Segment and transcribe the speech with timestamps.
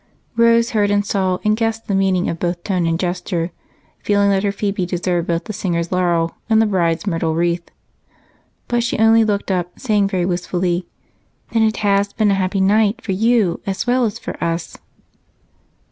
[0.35, 3.51] Rose heard and saw and guessed at the meaning of both tone and gesture,
[3.99, 7.69] feeling that her Phebe deserved both the singer's laurel and the bride's myrtle wreath.
[8.67, 10.87] But she only looked up, saying very wistfully:
[11.51, 14.75] "Then it has been a happy night for you as well as for us."